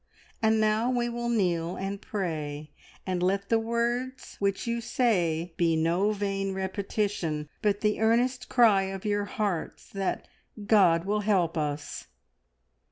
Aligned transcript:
And 0.41 0.59
now 0.59 0.89
we 0.89 1.09
will 1.09 1.29
kneel 1.29 1.75
and 1.75 2.01
pray, 2.01 2.71
and 3.05 3.21
let 3.21 3.49
the 3.49 3.59
words 3.59 4.35
which 4.39 4.65
you 4.65 4.81
say 4.81 5.53
be 5.57 5.75
no 5.75 6.11
vain 6.11 6.55
repetition, 6.55 7.47
but 7.61 7.81
the 7.81 7.99
earnest 8.01 8.49
cry 8.49 8.85
of 8.85 9.05
your 9.05 9.25
hearts 9.25 9.91
that 9.91 10.27
God 10.65 11.05
will 11.05 11.19
help 11.21 11.55
us!" 11.55 12.07